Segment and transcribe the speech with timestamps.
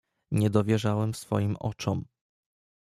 [0.31, 2.05] "Nie dowierzałem swoim oczom."